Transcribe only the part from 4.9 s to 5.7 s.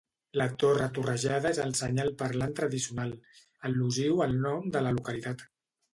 localitat.